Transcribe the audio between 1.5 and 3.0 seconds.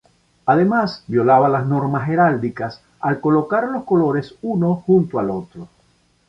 normas heráldicas